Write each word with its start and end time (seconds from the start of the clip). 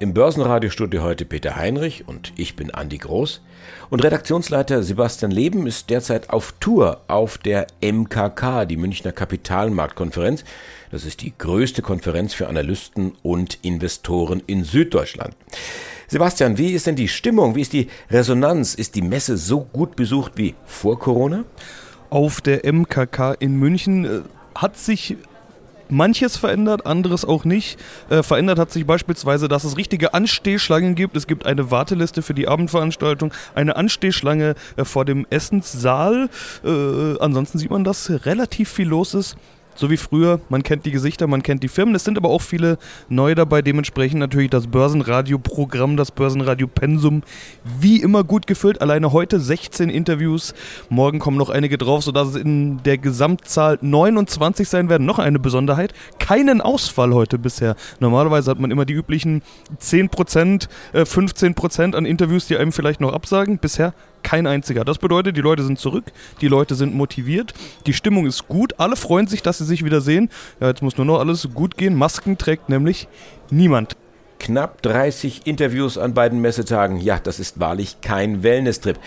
Im 0.00 0.14
Börsenradiostudio 0.14 1.02
heute 1.02 1.24
Peter 1.24 1.56
Heinrich 1.56 2.06
und 2.06 2.32
ich 2.36 2.54
bin 2.54 2.70
Andi 2.70 2.98
Groß. 2.98 3.40
Und 3.90 4.04
Redaktionsleiter 4.04 4.84
Sebastian 4.84 5.32
Leben 5.32 5.66
ist 5.66 5.90
derzeit 5.90 6.30
auf 6.30 6.54
Tour 6.60 7.00
auf 7.08 7.36
der 7.36 7.66
MKK, 7.80 8.64
die 8.64 8.76
Münchner 8.76 9.10
Kapitalmarktkonferenz. 9.10 10.44
Das 10.92 11.04
ist 11.04 11.22
die 11.22 11.32
größte 11.36 11.82
Konferenz 11.82 12.32
für 12.32 12.46
Analysten 12.46 13.14
und 13.24 13.58
Investoren 13.62 14.40
in 14.46 14.62
Süddeutschland. 14.62 15.34
Sebastian, 16.06 16.58
wie 16.58 16.74
ist 16.74 16.86
denn 16.86 16.94
die 16.94 17.08
Stimmung? 17.08 17.56
Wie 17.56 17.62
ist 17.62 17.72
die 17.72 17.88
Resonanz? 18.08 18.76
Ist 18.76 18.94
die 18.94 19.02
Messe 19.02 19.36
so 19.36 19.62
gut 19.62 19.96
besucht 19.96 20.32
wie 20.36 20.54
vor 20.64 21.00
Corona? 21.00 21.44
Auf 22.08 22.40
der 22.40 22.72
MKK 22.72 23.32
in 23.40 23.56
München 23.56 24.04
äh, 24.04 24.20
hat 24.54 24.78
sich 24.78 25.16
manches 25.90 26.36
verändert, 26.36 26.86
anderes 26.86 27.24
auch 27.24 27.44
nicht. 27.44 27.78
Äh, 28.10 28.22
verändert 28.22 28.58
hat 28.58 28.70
sich 28.70 28.86
beispielsweise, 28.86 29.48
dass 29.48 29.64
es 29.64 29.76
richtige 29.76 30.14
Anstehschlangen 30.14 30.94
gibt. 30.94 31.16
Es 31.16 31.26
gibt 31.26 31.46
eine 31.46 31.70
Warteliste 31.70 32.22
für 32.22 32.34
die 32.34 32.48
Abendveranstaltung, 32.48 33.32
eine 33.54 33.76
Anstehschlange 33.76 34.54
äh, 34.76 34.84
vor 34.84 35.04
dem 35.04 35.26
Essenssaal. 35.30 36.28
Äh, 36.64 37.18
ansonsten 37.20 37.58
sieht 37.58 37.70
man, 37.70 37.84
dass 37.84 38.10
relativ 38.24 38.68
viel 38.68 38.88
los 38.88 39.14
ist 39.14 39.36
so 39.78 39.90
wie 39.90 39.96
früher. 39.96 40.40
Man 40.48 40.62
kennt 40.62 40.84
die 40.86 40.90
Gesichter, 40.90 41.26
man 41.28 41.42
kennt 41.42 41.62
die 41.62 41.68
Firmen. 41.68 41.94
Es 41.94 42.04
sind 42.04 42.18
aber 42.18 42.30
auch 42.30 42.42
viele 42.42 42.78
neu 43.08 43.34
dabei. 43.34 43.62
Dementsprechend 43.62 44.18
natürlich 44.18 44.50
das 44.50 44.66
Börsenradio-Programm, 44.66 45.96
das 45.96 46.10
Börsenradio-Pensum. 46.10 47.22
Wie 47.78 48.02
immer 48.02 48.24
gut 48.24 48.46
gefüllt. 48.46 48.82
Alleine 48.82 49.12
heute 49.12 49.38
16 49.38 49.88
Interviews. 49.88 50.52
Morgen 50.88 51.20
kommen 51.20 51.36
noch 51.36 51.50
einige 51.50 51.78
drauf, 51.78 52.02
sodass 52.02 52.30
es 52.30 52.36
in 52.36 52.82
der 52.82 52.98
Gesamtzahl 52.98 53.78
29 53.80 54.68
sein 54.68 54.88
werden. 54.88 55.06
Noch 55.06 55.20
eine 55.20 55.38
Besonderheit. 55.38 55.94
Keinen 56.18 56.60
Ausfall 56.60 57.14
heute 57.14 57.38
bisher. 57.38 57.76
Normalerweise 58.00 58.50
hat 58.50 58.58
man 58.58 58.72
immer 58.72 58.84
die 58.84 58.94
üblichen 58.94 59.42
10%, 59.80 60.68
15% 60.92 61.92
äh, 61.92 61.96
an 61.96 62.04
Interviews, 62.04 62.48
die 62.48 62.56
einem 62.56 62.72
vielleicht 62.72 63.00
noch 63.00 63.12
absagen. 63.12 63.58
Bisher 63.58 63.94
kein 64.22 64.46
einziger. 64.46 64.84
Das 64.84 64.98
bedeutet, 64.98 65.36
die 65.36 65.40
Leute 65.40 65.62
sind 65.62 65.78
zurück, 65.78 66.04
die 66.40 66.48
Leute 66.48 66.74
sind 66.74 66.94
motiviert, 66.94 67.54
die 67.86 67.92
Stimmung 67.92 68.26
ist 68.26 68.48
gut, 68.48 68.74
alle 68.78 68.96
freuen 68.96 69.26
sich, 69.26 69.42
dass 69.42 69.58
sie 69.58 69.64
sich 69.64 69.84
wieder 69.84 70.00
sehen. 70.00 70.30
Ja, 70.60 70.68
jetzt 70.68 70.82
muss 70.82 70.96
nur 70.96 71.06
noch 71.06 71.18
alles 71.18 71.48
gut 71.54 71.76
gehen. 71.76 71.94
Masken 71.94 72.38
trägt 72.38 72.68
nämlich 72.68 73.08
niemand. 73.50 73.96
Knapp 74.38 74.82
30 74.82 75.46
Interviews 75.46 75.98
an 75.98 76.14
beiden 76.14 76.40
Messetagen. 76.40 76.98
Ja, 76.98 77.18
das 77.18 77.40
ist 77.40 77.58
wahrlich 77.58 78.00
kein 78.00 78.42
Wellness-Trip. 78.42 78.98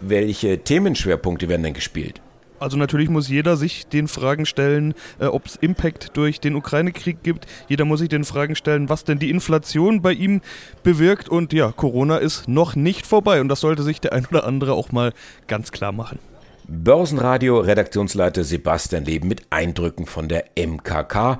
Welche 0.00 0.58
Themenschwerpunkte 0.58 1.48
werden 1.48 1.62
denn 1.62 1.74
gespielt? 1.74 2.20
Also 2.60 2.76
natürlich 2.76 3.08
muss 3.08 3.28
jeder 3.28 3.56
sich 3.56 3.86
den 3.86 4.08
Fragen 4.08 4.46
stellen, 4.46 4.94
äh, 5.18 5.26
ob 5.26 5.46
es 5.46 5.56
Impact 5.56 6.16
durch 6.16 6.40
den 6.40 6.54
Ukraine-Krieg 6.54 7.22
gibt. 7.22 7.46
Jeder 7.68 7.84
muss 7.84 8.00
sich 8.00 8.08
den 8.08 8.24
Fragen 8.24 8.56
stellen, 8.56 8.88
was 8.88 9.04
denn 9.04 9.18
die 9.18 9.30
Inflation 9.30 10.02
bei 10.02 10.12
ihm 10.12 10.40
bewirkt. 10.82 11.28
Und 11.28 11.52
ja, 11.52 11.72
Corona 11.72 12.18
ist 12.18 12.48
noch 12.48 12.76
nicht 12.76 13.06
vorbei. 13.06 13.40
Und 13.40 13.48
das 13.48 13.60
sollte 13.60 13.82
sich 13.82 14.00
der 14.00 14.12
ein 14.12 14.26
oder 14.26 14.44
andere 14.44 14.72
auch 14.72 14.92
mal 14.92 15.12
ganz 15.46 15.72
klar 15.72 15.92
machen. 15.92 16.18
Börsenradio 16.70 17.60
Redaktionsleiter 17.60 18.44
Sebastian 18.44 19.06
Leben 19.06 19.26
mit 19.26 19.40
Eindrücken 19.48 20.04
von 20.04 20.28
der 20.28 20.44
MKK 20.54 21.38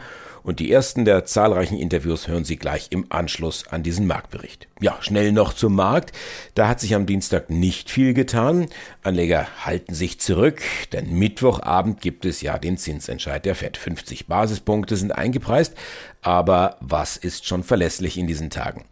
und 0.49 0.61
die 0.61 0.73
ersten 0.73 1.05
der 1.05 1.27
zahlreichen 1.27 1.77
Interviews 1.77 2.27
hören 2.27 2.47
Sie 2.47 2.57
gleich 2.57 2.87
im 2.89 3.05
Anschluss 3.11 3.69
an 3.69 3.83
diesen 3.83 4.07
Marktbericht. 4.07 4.67
Ja, 4.81 4.97
schnell 5.01 5.31
noch 5.31 5.53
zum 5.53 5.75
Markt. 5.75 6.13
Da 6.55 6.69
hat 6.69 6.81
sich 6.81 6.95
am 6.95 7.05
Dienstag 7.05 7.51
nicht 7.51 7.91
viel 7.91 8.15
getan. 8.15 8.67
Anleger 9.03 9.47
halten 9.67 9.93
sich 9.93 10.21
zurück, 10.21 10.63
denn 10.95 11.13
Mittwochabend 11.19 12.01
gibt 12.01 12.25
es 12.25 12.41
ja 12.41 12.57
den 12.57 12.79
Zinsentscheid 12.79 13.45
der 13.45 13.57
FED. 13.57 13.77
50 13.77 14.27
Basispunkte 14.27 14.97
sind 14.97 15.13
eingepreist. 15.13 15.75
Aber 16.23 16.79
was 16.81 17.19
ist 17.19 17.47
schon 17.47 17.63
verlässlich 17.63 18.17
in 18.17 18.27
diesen 18.27 18.49
Tagen? 18.49 18.87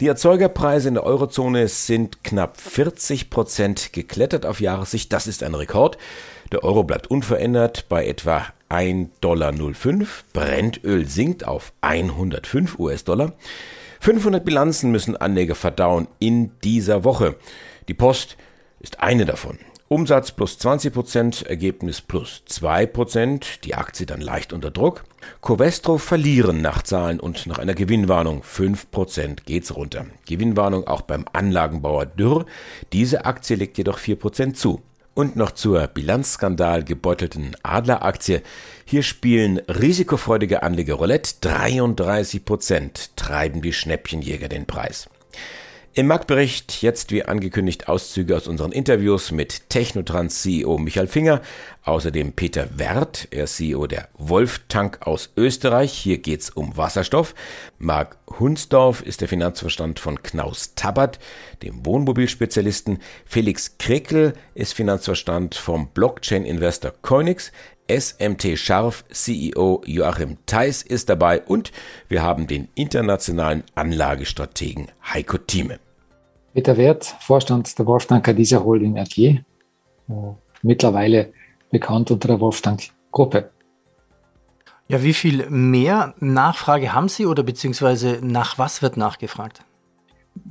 Die 0.00 0.08
Erzeugerpreise 0.08 0.88
in 0.88 0.94
der 0.94 1.04
Eurozone 1.04 1.68
sind 1.68 2.24
knapp 2.24 2.60
40 2.60 3.30
Prozent 3.30 3.92
geklettert 3.92 4.44
auf 4.44 4.60
Jahressicht. 4.60 5.12
Das 5.12 5.28
ist 5.28 5.44
ein 5.44 5.54
Rekord. 5.54 5.98
Der 6.52 6.62
Euro 6.62 6.84
bleibt 6.84 7.08
unverändert 7.08 7.88
bei 7.88 8.06
etwa 8.06 8.46
1,05 8.70 9.08
Dollar. 9.20 9.52
Brennöl 10.32 11.06
sinkt 11.06 11.46
auf 11.46 11.72
105 11.80 12.78
US-Dollar. 12.78 13.32
500 14.00 14.44
Bilanzen 14.44 14.90
müssen 14.90 15.16
Anleger 15.16 15.54
verdauen 15.54 16.06
in 16.18 16.52
dieser 16.62 17.04
Woche. 17.04 17.36
Die 17.88 17.94
Post 17.94 18.36
ist 18.80 19.00
eine 19.00 19.24
davon. 19.24 19.58
Umsatz 19.88 20.32
plus 20.32 20.58
20%, 20.58 21.46
Ergebnis 21.46 22.00
plus 22.00 22.42
2%, 22.48 23.60
die 23.62 23.76
Aktie 23.76 24.04
dann 24.04 24.20
leicht 24.20 24.52
unter 24.52 24.72
Druck. 24.72 25.04
Covestro 25.42 25.98
verlieren 25.98 26.60
nach 26.60 26.82
Zahlen 26.82 27.20
und 27.20 27.46
nach 27.46 27.58
einer 27.58 27.74
Gewinnwarnung. 27.74 28.42
5% 28.42 29.44
geht's 29.44 29.76
runter. 29.76 30.06
Gewinnwarnung 30.26 30.88
auch 30.88 31.02
beim 31.02 31.24
Anlagenbauer 31.32 32.06
Dürr. 32.06 32.46
Diese 32.92 33.26
Aktie 33.26 33.54
legt 33.54 33.78
jedoch 33.78 33.98
4% 33.98 34.54
zu. 34.54 34.82
Und 35.16 35.34
noch 35.34 35.52
zur 35.52 35.86
Bilanzskandal 35.86 36.84
gebeutelten 36.84 37.56
Adleraktie. 37.62 38.42
Hier 38.84 39.02
spielen 39.02 39.60
risikofreudige 39.60 40.62
Anleger 40.62 40.96
Roulette. 40.96 41.36
33 41.40 42.44
Prozent 42.44 43.16
treiben 43.16 43.62
die 43.62 43.72
Schnäppchenjäger 43.72 44.50
den 44.50 44.66
Preis. 44.66 45.08
Im 45.98 46.08
Marktbericht 46.08 46.82
jetzt 46.82 47.10
wie 47.10 47.24
angekündigt 47.24 47.88
Auszüge 47.88 48.36
aus 48.36 48.48
unseren 48.48 48.70
Interviews 48.70 49.30
mit 49.30 49.70
Technotrans 49.70 50.42
CEO 50.42 50.76
Michael 50.76 51.06
Finger, 51.06 51.40
außerdem 51.84 52.34
Peter 52.34 52.68
Wert, 52.78 53.28
er 53.30 53.44
ist 53.44 53.56
CEO 53.56 53.86
der 53.86 54.10
Wolf 54.18 54.60
Tank 54.68 54.98
aus 55.00 55.32
Österreich, 55.38 55.94
hier 55.94 56.18
geht's 56.18 56.50
um 56.50 56.76
Wasserstoff. 56.76 57.34
Marc 57.78 58.18
Hunsdorf 58.38 59.00
ist 59.00 59.22
der 59.22 59.28
Finanzverstand 59.28 59.98
von 59.98 60.22
Knaus 60.22 60.74
Tabbert, 60.74 61.18
dem 61.62 61.86
Wohnmobilspezialisten. 61.86 62.98
Felix 63.24 63.78
Krekel 63.78 64.34
ist 64.52 64.74
Finanzverstand 64.74 65.54
vom 65.54 65.88
Blockchain-Investor 65.94 66.92
Coinix. 67.00 67.52
SMT 67.88 68.58
Scharf 68.58 69.04
CEO 69.10 69.80
Joachim 69.86 70.36
Theis 70.44 70.82
ist 70.82 71.08
dabei 71.08 71.40
und 71.40 71.72
wir 72.08 72.22
haben 72.22 72.48
den 72.48 72.68
internationalen 72.74 73.62
Anlagestrategen 73.74 74.88
Heiko 75.02 75.38
Thieme. 75.38 75.78
Peter 76.56 76.78
Wert, 76.78 77.04
Vorstand 77.20 77.78
der 77.78 77.84
Wolftanker 77.84 78.32
dieser 78.32 78.64
Holding 78.64 78.98
AG, 78.98 79.42
mittlerweile 80.62 81.34
bekannt 81.70 82.10
unter 82.10 82.28
der 82.28 82.40
Wolftank 82.40 82.84
Gruppe. 83.12 83.50
Ja, 84.88 85.02
wie 85.02 85.12
viel 85.12 85.50
mehr 85.50 86.14
Nachfrage 86.18 86.94
haben 86.94 87.10
Sie 87.10 87.26
oder 87.26 87.42
beziehungsweise 87.42 88.20
nach 88.22 88.56
was 88.56 88.80
wird 88.80 88.96
nachgefragt? 88.96 89.64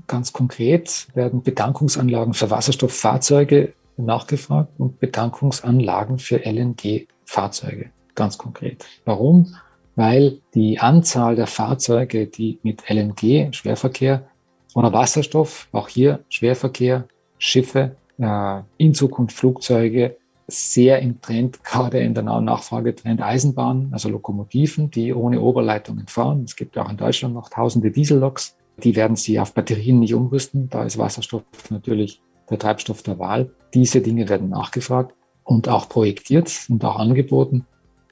Ganz 0.06 0.32
konkret 0.32 1.08
werden 1.16 1.42
Betankungsanlagen 1.42 2.36
für 2.36 2.52
Wasserstofffahrzeuge 2.52 3.74
nachgefragt 3.98 4.74
und 4.78 5.00
Betankungsanlagen 5.00 6.20
für 6.20 6.46
LNG-Fahrzeuge. 6.46 7.90
Ganz 8.14 8.38
konkret. 8.38 8.86
Warum? 9.06 9.56
Weil 9.96 10.38
die 10.54 10.78
Anzahl 10.78 11.36
der 11.36 11.48
Fahrzeuge, 11.48 12.28
die 12.28 12.60
mit 12.62 12.84
LNG, 12.92 13.52
Schwerverkehr, 13.56 14.28
oder 14.76 14.94
Wasserstoff, 14.94 15.68
auch 15.72 15.88
hier 15.88 16.20
Schwerverkehr, 16.30 17.08
Schiffe, 17.40 17.96
äh, 18.20 18.62
in 18.78 18.94
Zukunft 18.94 19.36
Flugzeuge, 19.36 20.18
sehr 20.48 21.00
im 21.00 21.22
Trend, 21.22 21.64
gerade 21.64 22.00
in 22.00 22.14
der 22.14 22.24
Nachfragetrend 22.24 23.22
Eisenbahnen, 23.22 23.90
also 23.94 24.10
Lokomotiven, 24.10 24.92
die 24.92 25.14
ohne 25.14 25.42
Oberleitungen 25.42 26.08
fahren. 26.08 26.44
Es 26.44 26.56
gibt 26.56 26.78
auch 26.78 26.90
in 26.90 26.98
Deutschland 26.98 27.34
noch 27.34 27.50
tausende 27.50 27.90
Dieselloks. 27.90 28.58
Die 28.84 28.96
werden 28.96 29.16
sie 29.16 29.40
auf 29.40 29.54
Batterien 29.54 30.02
nicht 30.02 30.14
umrüsten. 30.14 30.70
Da 30.70 30.84
ist 30.84 30.98
Wasserstoff 30.98 31.44
natürlich 31.70 32.22
der 32.50 32.60
Treibstoff 32.60 33.02
der 33.02 33.18
Wahl. 33.18 33.52
Diese 33.74 34.02
Dinge 34.02 34.28
werden 34.28 34.50
nachgefragt 34.50 35.16
und 35.46 35.70
auch 35.70 35.88
projektiert 35.88 36.52
und 36.70 36.84
auch 36.84 36.98
angeboten. 36.98 37.66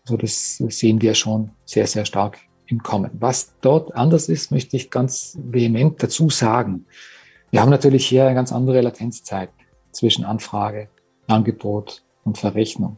Also 0.04 0.16
das 0.16 0.58
sehen 0.58 1.02
wir 1.02 1.14
schon 1.14 1.52
sehr, 1.66 1.88
sehr 1.88 2.06
stark 2.06 2.40
Kommen. 2.82 3.12
Was 3.20 3.54
dort 3.62 3.96
anders 3.96 4.30
ist, 4.30 4.52
möchte 4.52 4.76
ich 4.78 4.90
ganz 4.90 5.38
vehement 5.44 6.02
dazu 6.02 6.30
sagen. 6.30 6.86
Wir 7.52 7.62
haben 7.62 7.70
natürlich 7.70 8.08
hier 8.08 8.26
eine 8.26 8.34
ganz 8.34 8.52
andere 8.52 8.82
Latenzzeit 8.82 9.50
zwischen 9.92 10.26
Anfrage, 10.26 10.90
Angebot 11.28 12.04
und 12.24 12.38
Verrechnung 12.38 12.98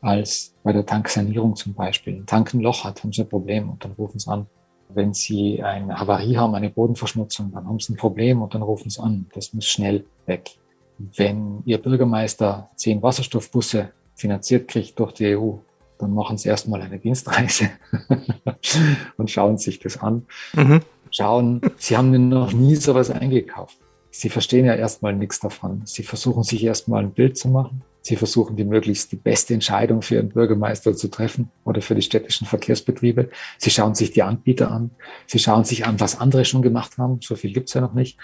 als 0.00 0.54
bei 0.62 0.72
der 0.72 0.86
Tanksanierung 0.86 1.56
zum 1.56 1.74
Beispiel. 1.74 2.14
Ein 2.14 2.26
Tank 2.26 2.54
ein 2.54 2.60
Loch 2.60 2.84
hat, 2.84 3.02
haben 3.02 3.12
Sie 3.12 3.22
ein 3.22 3.28
Problem 3.28 3.70
und 3.70 3.84
dann 3.84 3.92
rufen 3.92 4.18
Sie 4.18 4.30
an. 4.30 4.46
Wenn 4.88 5.12
Sie 5.14 5.62
eine 5.62 5.98
Havarie 5.98 6.36
haben, 6.36 6.54
eine 6.54 6.70
Bodenverschmutzung, 6.70 7.52
dann 7.52 7.66
haben 7.66 7.80
Sie 7.80 7.92
ein 7.92 7.96
Problem 7.96 8.42
und 8.42 8.54
dann 8.54 8.62
rufen 8.62 8.90
Sie 8.90 9.02
an. 9.02 9.26
Das 9.34 9.52
muss 9.52 9.66
schnell 9.66 10.04
weg. 10.26 10.50
Wenn 10.98 11.62
Ihr 11.64 11.78
Bürgermeister 11.78 12.70
zehn 12.76 13.02
Wasserstoffbusse 13.02 13.92
finanziert 14.14 14.68
kriegt 14.68 14.98
durch 14.98 15.12
die 15.12 15.36
EU, 15.36 15.54
dann 15.98 16.14
machen 16.14 16.38
Sie 16.38 16.48
erstmal 16.48 16.82
eine 16.82 16.98
Dienstreise 16.98 17.70
und 19.16 19.30
schauen 19.30 19.58
sich 19.58 19.78
das 19.78 19.98
an. 19.98 20.26
Mhm. 20.54 20.80
schauen, 21.10 21.60
sie 21.78 21.96
haben 21.96 22.28
noch 22.28 22.52
nie 22.52 22.76
sowas 22.76 23.10
eingekauft. 23.10 23.78
Sie 24.10 24.30
verstehen 24.30 24.64
ja 24.64 24.74
erstmal 24.74 25.14
nichts 25.14 25.40
davon. 25.40 25.82
Sie 25.84 26.02
versuchen 26.02 26.42
sich 26.42 26.64
erstmal 26.64 27.02
ein 27.02 27.12
Bild 27.12 27.36
zu 27.36 27.48
machen. 27.48 27.82
Sie 28.00 28.16
versuchen 28.16 28.56
die 28.56 28.64
möglichst 28.64 29.10
die 29.12 29.16
beste 29.16 29.52
Entscheidung 29.52 30.00
für 30.00 30.14
ihren 30.14 30.28
Bürgermeister 30.28 30.94
zu 30.94 31.08
treffen 31.08 31.50
oder 31.64 31.82
für 31.82 31.94
die 31.94 32.02
städtischen 32.02 32.46
Verkehrsbetriebe. 32.46 33.30
Sie 33.58 33.70
schauen 33.70 33.94
sich 33.94 34.12
die 34.12 34.22
Anbieter 34.22 34.70
an. 34.70 34.92
Sie 35.26 35.38
schauen 35.38 35.64
sich 35.64 35.86
an, 35.86 35.98
was 35.98 36.20
andere 36.20 36.44
schon 36.44 36.62
gemacht 36.62 36.98
haben. 36.98 37.18
So 37.20 37.34
viel 37.34 37.52
gibt's 37.52 37.74
ja 37.74 37.80
noch 37.80 37.94
nicht. 37.94 38.16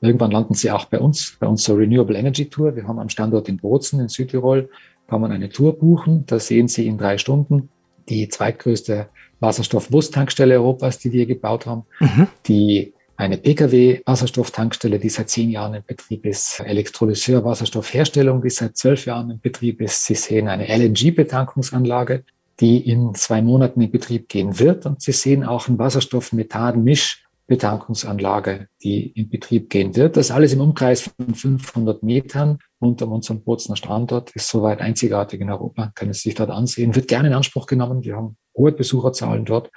Irgendwann 0.00 0.30
landen 0.30 0.54
sie 0.54 0.70
auch 0.70 0.84
bei 0.84 1.00
uns, 1.00 1.36
bei 1.40 1.46
unserer 1.46 1.78
Renewable 1.78 2.16
Energy 2.16 2.48
Tour. 2.48 2.76
Wir 2.76 2.86
haben 2.86 2.98
am 2.98 3.08
Standort 3.08 3.48
in 3.48 3.56
Bozen 3.56 4.00
in 4.00 4.08
Südtirol, 4.08 4.70
kann 5.14 5.20
man 5.20 5.30
eine 5.30 5.48
Tour 5.48 5.78
buchen. 5.78 6.26
Da 6.26 6.40
sehen 6.40 6.66
Sie 6.66 6.88
in 6.88 6.98
drei 6.98 7.18
Stunden 7.18 7.68
die 8.08 8.28
zweitgrößte 8.28 9.06
Wasserstoffbustankstelle 9.38 10.56
Europas, 10.56 10.98
die 10.98 11.12
wir 11.12 11.26
gebaut 11.26 11.66
haben, 11.66 11.84
mhm. 12.00 12.26
die 12.48 12.94
eine 13.16 13.36
Pkw-Wasserstofftankstelle, 13.36 14.98
die 14.98 15.10
seit 15.10 15.30
zehn 15.30 15.50
Jahren 15.50 15.74
in 15.74 15.84
Betrieb 15.86 16.26
ist, 16.26 16.58
Elektrolyseur-Wasserstoffherstellung, 16.58 18.42
die 18.42 18.50
seit 18.50 18.76
zwölf 18.76 19.06
Jahren 19.06 19.30
in 19.30 19.38
Betrieb 19.38 19.80
ist. 19.80 20.04
Sie 20.04 20.16
sehen 20.16 20.48
eine 20.48 20.66
LNG-Betankungsanlage, 20.66 22.24
die 22.58 22.78
in 22.78 23.14
zwei 23.14 23.40
Monaten 23.40 23.82
in 23.82 23.92
Betrieb 23.92 24.28
gehen 24.28 24.58
wird. 24.58 24.84
Und 24.84 25.00
Sie 25.00 25.12
sehen 25.12 25.44
auch 25.44 25.68
ein 25.68 25.78
Wasserstoff-Methan-Misch-Betankungsanlage, 25.78 28.66
die 28.82 29.10
in 29.10 29.28
Betrieb 29.28 29.70
gehen 29.70 29.94
wird. 29.94 30.16
Das 30.16 30.32
alles 30.32 30.54
im 30.54 30.60
Umkreis 30.60 31.02
von 31.02 31.36
500 31.36 32.02
Metern 32.02 32.58
rund 32.84 33.02
um 33.02 33.12
unseren 33.12 33.42
Bozener 33.42 33.76
Standort, 33.76 34.30
ist 34.32 34.48
soweit 34.48 34.80
einzigartig 34.80 35.40
in 35.40 35.50
Europa, 35.50 35.90
können 35.94 36.12
Sie 36.12 36.20
sich 36.20 36.34
dort 36.34 36.50
ansehen, 36.50 36.94
wird 36.94 37.08
gerne 37.08 37.28
in 37.28 37.34
Anspruch 37.34 37.66
genommen. 37.66 38.04
Wir 38.04 38.16
haben 38.16 38.36
hohe 38.56 38.72
Besucherzahlen 38.72 39.44
dort 39.44 39.70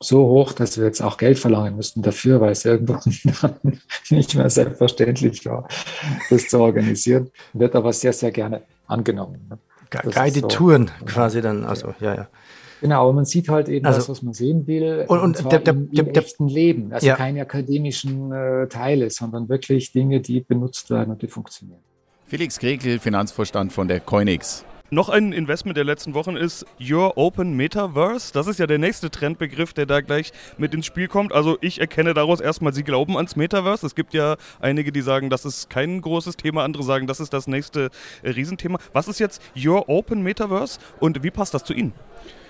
so 0.00 0.26
hoch, 0.26 0.52
dass 0.52 0.76
wir 0.76 0.84
jetzt 0.84 1.00
auch 1.00 1.16
Geld 1.16 1.38
verlangen 1.38 1.76
müssten 1.76 2.02
dafür, 2.02 2.40
weil 2.40 2.52
es 2.52 2.64
irgendwann 2.64 3.00
nicht 4.10 4.34
mehr 4.34 4.50
selbstverständlich 4.50 5.46
war, 5.46 5.68
das 6.28 6.48
zu 6.48 6.60
organisieren. 6.60 7.30
Wird 7.52 7.74
aber 7.74 7.92
sehr, 7.92 8.12
sehr 8.12 8.30
gerne 8.30 8.62
angenommen. 8.86 9.46
Ne? 9.48 9.58
Guided 9.90 10.42
so. 10.42 10.48
Touren 10.48 10.90
quasi 11.06 11.40
dann, 11.40 11.64
also 11.64 11.94
ja, 12.00 12.14
ja. 12.14 12.28
Genau, 12.82 13.04
aber 13.04 13.14
man 13.14 13.24
sieht 13.24 13.48
halt 13.48 13.70
eben 13.70 13.86
also, 13.86 14.00
das, 14.00 14.08
was 14.10 14.22
man 14.22 14.34
sehen 14.34 14.66
will. 14.66 15.06
Und, 15.08 15.18
und, 15.18 15.40
und 15.40 15.52
der, 15.52 15.60
der, 15.60 15.74
im, 15.74 15.88
im 15.90 16.12
der, 16.12 16.16
echten 16.22 16.46
Leben. 16.46 16.92
Also 16.92 17.06
ja. 17.06 17.16
keine 17.16 17.40
akademischen 17.40 18.32
äh, 18.32 18.68
Teile, 18.68 19.08
sondern 19.08 19.48
wirklich 19.48 19.92
Dinge, 19.92 20.20
die 20.20 20.40
benutzt 20.40 20.90
werden 20.90 21.10
und 21.12 21.22
die 21.22 21.28
funktionieren. 21.28 21.80
Felix 22.28 22.58
Krekel, 22.58 22.98
Finanzvorstand 22.98 23.72
von 23.72 23.86
der 23.86 24.00
Coinix. 24.00 24.64
Noch 24.90 25.08
ein 25.10 25.32
Investment 25.32 25.76
der 25.76 25.84
letzten 25.84 26.12
Wochen 26.14 26.34
ist 26.34 26.66
Your 26.80 27.16
Open 27.16 27.54
Metaverse. 27.56 28.32
Das 28.32 28.48
ist 28.48 28.58
ja 28.58 28.66
der 28.66 28.78
nächste 28.78 29.12
Trendbegriff, 29.12 29.72
der 29.72 29.86
da 29.86 30.00
gleich 30.00 30.32
mit 30.58 30.74
ins 30.74 30.86
Spiel 30.86 31.06
kommt. 31.06 31.32
Also 31.32 31.56
ich 31.60 31.80
erkenne 31.80 32.14
daraus 32.14 32.40
erstmal, 32.40 32.74
Sie 32.74 32.82
glauben 32.82 33.16
ans 33.16 33.36
Metaverse. 33.36 33.86
Es 33.86 33.94
gibt 33.94 34.12
ja 34.12 34.36
einige, 34.58 34.90
die 34.90 35.02
sagen, 35.02 35.30
das 35.30 35.44
ist 35.44 35.70
kein 35.70 36.00
großes 36.00 36.36
Thema, 36.36 36.64
andere 36.64 36.82
sagen, 36.82 37.06
das 37.06 37.20
ist 37.20 37.32
das 37.32 37.46
nächste 37.46 37.90
äh, 38.24 38.30
Riesenthema. 38.30 38.80
Was 38.92 39.06
ist 39.06 39.20
jetzt 39.20 39.40
Your 39.56 39.88
Open 39.88 40.22
Metaverse 40.22 40.80
und 40.98 41.22
wie 41.22 41.30
passt 41.30 41.54
das 41.54 41.62
zu 41.62 41.74
Ihnen? 41.74 41.92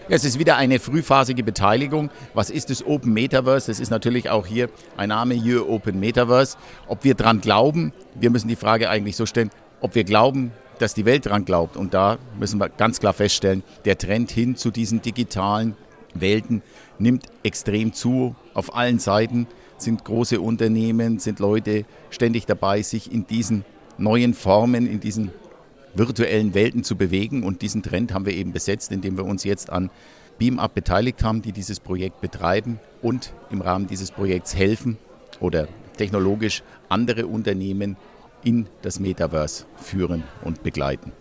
Ja, 0.08 0.14
es 0.14 0.24
ist 0.24 0.38
wieder 0.38 0.56
eine 0.56 0.78
frühphasige 0.78 1.42
Beteiligung. 1.42 2.10
Was 2.32 2.48
ist 2.48 2.70
das 2.70 2.86
Open 2.86 3.12
Metaverse? 3.12 3.66
Das 3.66 3.80
ist 3.80 3.90
natürlich 3.90 4.30
auch 4.30 4.46
hier 4.46 4.70
ein 4.96 5.08
Name, 5.08 5.34
Your 5.34 5.68
Open 5.68 5.98
Metaverse. 6.00 6.56
Ob 6.86 7.02
wir 7.02 7.14
dran 7.14 7.40
glauben, 7.40 7.92
wir 8.14 8.30
müssen 8.30 8.46
die 8.46 8.56
Frage 8.56 8.88
eigentlich 8.88 9.16
so 9.16 9.26
stellen, 9.26 9.50
ob 9.80 9.94
wir 9.94 10.04
glauben, 10.04 10.52
dass 10.78 10.94
die 10.94 11.04
Welt 11.04 11.26
daran 11.26 11.44
glaubt. 11.44 11.76
Und 11.76 11.94
da 11.94 12.18
müssen 12.38 12.58
wir 12.58 12.68
ganz 12.68 13.00
klar 13.00 13.12
feststellen, 13.12 13.62
der 13.84 13.98
Trend 13.98 14.30
hin 14.30 14.56
zu 14.56 14.70
diesen 14.70 15.02
digitalen 15.02 15.76
Welten 16.14 16.62
nimmt 16.98 17.26
extrem 17.42 17.92
zu. 17.92 18.34
Auf 18.54 18.74
allen 18.74 18.98
Seiten 18.98 19.46
sind 19.78 20.04
große 20.04 20.40
Unternehmen, 20.40 21.18
sind 21.18 21.38
Leute 21.38 21.84
ständig 22.10 22.46
dabei, 22.46 22.82
sich 22.82 23.12
in 23.12 23.26
diesen 23.26 23.64
neuen 23.98 24.34
Formen, 24.34 24.86
in 24.86 25.00
diesen 25.00 25.30
virtuellen 25.94 26.54
Welten 26.54 26.84
zu 26.84 26.96
bewegen. 26.96 27.42
Und 27.42 27.62
diesen 27.62 27.82
Trend 27.82 28.12
haben 28.12 28.26
wir 28.26 28.34
eben 28.34 28.52
besetzt, 28.52 28.92
indem 28.92 29.16
wir 29.16 29.24
uns 29.24 29.44
jetzt 29.44 29.70
an 29.70 29.90
BeamUp 30.38 30.74
beteiligt 30.74 31.22
haben, 31.22 31.42
die 31.42 31.52
dieses 31.52 31.80
Projekt 31.80 32.20
betreiben 32.20 32.78
und 33.02 33.32
im 33.50 33.62
Rahmen 33.62 33.86
dieses 33.86 34.10
Projekts 34.10 34.54
helfen 34.54 34.98
oder 35.40 35.68
technologisch 35.96 36.62
andere 36.88 37.26
Unternehmen 37.26 37.96
in 38.46 38.68
das 38.82 39.00
Metaverse 39.00 39.66
führen 39.74 40.22
und 40.44 40.62
begleiten. 40.62 41.12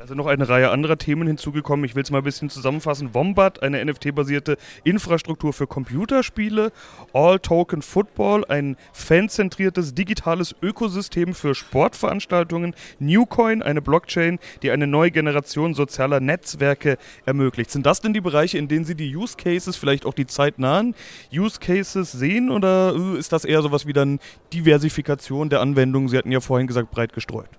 Also 0.00 0.14
noch 0.14 0.24
eine 0.24 0.48
Reihe 0.48 0.70
anderer 0.70 0.96
Themen 0.96 1.26
hinzugekommen. 1.26 1.84
Ich 1.84 1.94
will 1.94 2.02
es 2.02 2.10
mal 2.10 2.18
ein 2.18 2.24
bisschen 2.24 2.48
zusammenfassen. 2.48 3.12
Wombat, 3.12 3.62
eine 3.62 3.84
NFT-basierte 3.84 4.56
Infrastruktur 4.82 5.52
für 5.52 5.66
Computerspiele. 5.66 6.72
All 7.12 7.38
Token 7.38 7.82
Football, 7.82 8.46
ein 8.46 8.78
fanzentriertes 8.94 9.92
digitales 9.94 10.56
Ökosystem 10.62 11.34
für 11.34 11.54
Sportveranstaltungen. 11.54 12.74
Newcoin, 12.98 13.62
eine 13.62 13.82
Blockchain, 13.82 14.38
die 14.62 14.70
eine 14.70 14.86
neue 14.86 15.10
Generation 15.10 15.74
sozialer 15.74 16.20
Netzwerke 16.20 16.96
ermöglicht. 17.26 17.70
Sind 17.70 17.84
das 17.84 18.00
denn 18.00 18.14
die 18.14 18.22
Bereiche, 18.22 18.56
in 18.56 18.68
denen 18.68 18.86
Sie 18.86 18.94
die 18.94 19.14
Use 19.14 19.36
Cases, 19.36 19.76
vielleicht 19.76 20.06
auch 20.06 20.14
die 20.14 20.26
zeitnahen 20.26 20.94
Use 21.30 21.60
Cases 21.60 22.10
sehen? 22.10 22.50
Oder 22.50 22.94
äh, 22.96 23.18
ist 23.18 23.34
das 23.34 23.44
eher 23.44 23.60
so 23.60 23.70
was 23.70 23.86
wie 23.86 23.92
dann 23.92 24.18
Diversifikation 24.54 25.50
der 25.50 25.60
Anwendungen? 25.60 26.08
Sie 26.08 26.16
hatten 26.16 26.32
ja 26.32 26.40
vorhin 26.40 26.66
gesagt, 26.66 26.90
breit 26.90 27.12
gestreut 27.12 27.50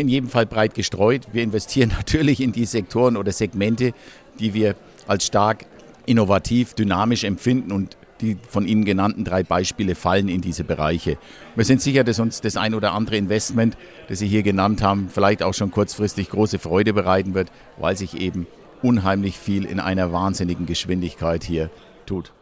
in 0.00 0.08
jedem 0.08 0.28
Fall 0.28 0.46
breit 0.46 0.74
gestreut. 0.74 1.28
Wir 1.32 1.42
investieren 1.42 1.88
natürlich 1.96 2.40
in 2.40 2.52
die 2.52 2.66
Sektoren 2.66 3.16
oder 3.16 3.32
Segmente, 3.32 3.92
die 4.38 4.54
wir 4.54 4.74
als 5.06 5.26
stark 5.26 5.66
innovativ, 6.06 6.74
dynamisch 6.74 7.24
empfinden 7.24 7.72
und 7.72 7.96
die 8.20 8.36
von 8.48 8.66
Ihnen 8.66 8.84
genannten 8.84 9.24
drei 9.24 9.42
Beispiele 9.42 9.94
fallen 9.94 10.28
in 10.28 10.40
diese 10.40 10.64
Bereiche. 10.64 11.18
Wir 11.56 11.64
sind 11.64 11.80
sicher, 11.80 12.04
dass 12.04 12.20
uns 12.20 12.40
das 12.40 12.56
ein 12.56 12.74
oder 12.74 12.92
andere 12.92 13.16
Investment, 13.16 13.76
das 14.08 14.20
Sie 14.20 14.28
hier 14.28 14.42
genannt 14.42 14.82
haben, 14.82 15.08
vielleicht 15.12 15.42
auch 15.42 15.54
schon 15.54 15.70
kurzfristig 15.70 16.30
große 16.30 16.58
Freude 16.58 16.92
bereiten 16.92 17.34
wird, 17.34 17.50
weil 17.76 17.96
sich 17.96 18.20
eben 18.20 18.46
unheimlich 18.82 19.38
viel 19.38 19.64
in 19.64 19.80
einer 19.80 20.12
wahnsinnigen 20.12 20.66
Geschwindigkeit 20.66 21.42
hier 21.42 21.70
tut. 22.06 22.32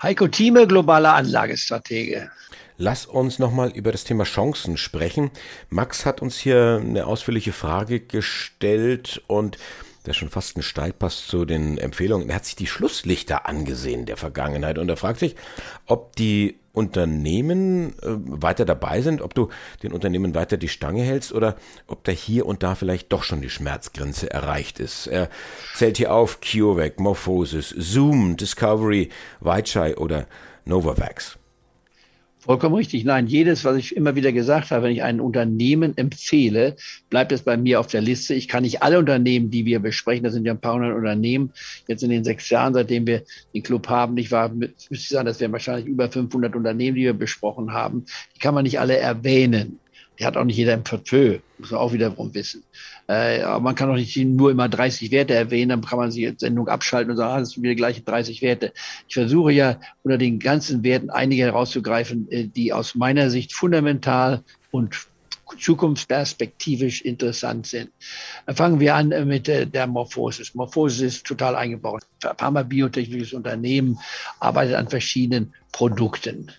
Heiko 0.00 0.28
Thieme, 0.28 0.66
globaler 0.68 1.14
Anlagestratege. 1.14 2.30
Lass 2.76 3.06
uns 3.06 3.40
nochmal 3.40 3.70
über 3.70 3.90
das 3.90 4.04
Thema 4.04 4.22
Chancen 4.22 4.76
sprechen. 4.76 5.32
Max 5.70 6.06
hat 6.06 6.22
uns 6.22 6.38
hier 6.38 6.80
eine 6.80 7.06
ausführliche 7.06 7.52
Frage 7.52 7.98
gestellt 7.98 9.20
und 9.26 9.58
der 10.06 10.12
schon 10.12 10.30
fast 10.30 10.56
ein 10.56 10.62
Steilpass 10.62 11.26
zu 11.26 11.44
den 11.44 11.78
Empfehlungen. 11.78 12.28
Er 12.28 12.36
hat 12.36 12.44
sich 12.44 12.54
die 12.54 12.68
Schlusslichter 12.68 13.46
angesehen 13.46 14.06
der 14.06 14.16
Vergangenheit 14.16 14.78
und 14.78 14.88
er 14.88 14.96
fragt 14.96 15.18
sich, 15.18 15.34
ob 15.86 16.14
die 16.14 16.60
Unternehmen 16.78 17.90
äh, 18.02 18.06
weiter 18.06 18.64
dabei 18.64 19.02
sind, 19.02 19.20
ob 19.20 19.34
du 19.34 19.48
den 19.82 19.92
Unternehmen 19.92 20.34
weiter 20.34 20.56
die 20.56 20.68
Stange 20.68 21.02
hältst 21.02 21.32
oder 21.32 21.56
ob 21.86 22.04
da 22.04 22.12
hier 22.12 22.46
und 22.46 22.62
da 22.62 22.74
vielleicht 22.74 23.12
doch 23.12 23.24
schon 23.24 23.42
die 23.42 23.50
Schmerzgrenze 23.50 24.30
erreicht 24.30 24.78
ist. 24.78 25.08
Er 25.08 25.28
zählt 25.74 25.96
hier 25.96 26.14
auf 26.14 26.40
CureVac, 26.40 27.00
Morphosis, 27.00 27.74
Zoom, 27.76 28.36
Discovery, 28.36 29.10
Weichai 29.40 29.96
oder 29.96 30.26
Novavax. 30.64 31.37
Vollkommen 32.40 32.76
richtig. 32.76 33.04
Nein, 33.04 33.26
jedes, 33.26 33.64
was 33.64 33.76
ich 33.76 33.96
immer 33.96 34.14
wieder 34.14 34.30
gesagt 34.30 34.70
habe, 34.70 34.84
wenn 34.84 34.92
ich 34.92 35.02
ein 35.02 35.20
Unternehmen 35.20 35.96
empfehle, 35.96 36.76
bleibt 37.10 37.32
es 37.32 37.42
bei 37.42 37.56
mir 37.56 37.80
auf 37.80 37.88
der 37.88 38.00
Liste. 38.00 38.34
Ich 38.34 38.46
kann 38.46 38.62
nicht 38.62 38.80
alle 38.82 39.00
Unternehmen, 39.00 39.50
die 39.50 39.64
wir 39.64 39.80
besprechen, 39.80 40.22
das 40.22 40.34
sind 40.34 40.44
ja 40.44 40.52
ein 40.52 40.60
paar 40.60 40.74
hundert 40.74 40.94
Unternehmen, 40.94 41.52
jetzt 41.88 42.04
in 42.04 42.10
den 42.10 42.22
sechs 42.22 42.48
Jahren, 42.48 42.74
seitdem 42.74 43.06
wir 43.08 43.24
den 43.52 43.64
Club 43.64 43.88
haben, 43.88 44.16
ich 44.18 44.30
war, 44.30 44.50
müsste 44.50 44.74
ich 44.90 45.08
sagen, 45.08 45.26
das 45.26 45.40
wären 45.40 45.52
wahrscheinlich 45.52 45.86
über 45.86 46.10
500 46.10 46.54
Unternehmen, 46.54 46.94
die 46.94 47.02
wir 47.02 47.12
besprochen 47.12 47.72
haben. 47.72 48.04
Die 48.36 48.38
kann 48.38 48.54
man 48.54 48.62
nicht 48.62 48.78
alle 48.78 48.96
erwähnen. 48.96 49.80
Die 50.18 50.26
hat 50.26 50.36
auch 50.36 50.44
nicht 50.44 50.56
jeder 50.56 50.74
im 50.74 50.82
Portfolio, 50.82 51.38
muss 51.58 51.70
man 51.70 51.80
auch 51.80 51.92
wiederum 51.92 52.34
wissen. 52.34 52.64
Äh, 53.08 53.42
aber 53.42 53.60
man 53.60 53.74
kann 53.74 53.90
auch 53.90 53.94
nicht 53.96 54.16
nur 54.16 54.50
immer 54.50 54.68
30 54.68 55.10
Werte 55.10 55.34
erwähnen, 55.34 55.70
dann 55.70 55.84
kann 55.84 55.98
man 55.98 56.10
die 56.10 56.34
Sendung 56.36 56.68
abschalten 56.68 57.10
und 57.10 57.16
sagen, 57.16 57.32
ah, 57.32 57.40
das 57.40 57.50
sind 57.50 57.62
wieder 57.62 57.74
gleiche 57.74 58.02
30 58.02 58.42
Werte. 58.42 58.72
Ich 59.06 59.14
versuche 59.14 59.52
ja 59.52 59.80
unter 60.02 60.18
den 60.18 60.38
ganzen 60.38 60.82
Werten 60.82 61.10
einige 61.10 61.42
herauszugreifen, 61.42 62.30
äh, 62.30 62.46
die 62.46 62.72
aus 62.72 62.94
meiner 62.94 63.30
Sicht 63.30 63.52
fundamental 63.52 64.42
und 64.70 64.94
zukunftsperspektivisch 65.58 67.02
interessant 67.02 67.66
sind. 67.66 67.90
Fangen 68.48 68.80
wir 68.80 68.94
an 68.94 69.12
äh, 69.12 69.24
mit 69.24 69.48
äh, 69.48 69.66
der 69.66 69.86
Morphosis. 69.86 70.54
Morphosis 70.54 71.00
ist 71.00 71.26
total 71.26 71.56
eingebaut. 71.56 72.02
Pharma-biotechnisches 72.20 73.32
Unternehmen 73.32 73.98
arbeitet 74.40 74.76
an 74.76 74.88
verschiedenen 74.88 75.54
Produkten. 75.72 76.52